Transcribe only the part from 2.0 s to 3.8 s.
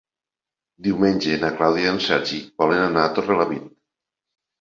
Sergi volen anar a Torrelavit.